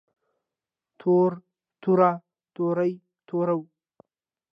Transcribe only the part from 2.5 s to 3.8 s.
تورې تورو